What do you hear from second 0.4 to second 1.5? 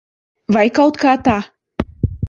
Vai kaut kā tā.